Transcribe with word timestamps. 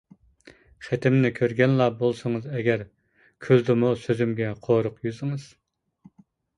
خېتىمنى 0.87 1.31
كۆرگەنلا 1.39 1.87
بولسىڭىز 2.01 2.49
ئەگەر، 2.55 2.87
كۈلدىمۇ 3.49 3.95
سۆزۈمگە 4.09 4.53
قورۇق 4.69 5.01
يۈزىڭىز. 5.09 5.51